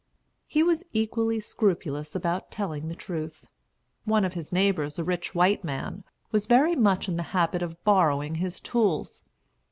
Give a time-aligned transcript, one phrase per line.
[0.47, 3.45] He was equally scrupulous about telling the truth.
[4.03, 7.83] One of his neighbors, a rich white man, was very much in the habit of
[7.83, 9.23] borrowing his tools.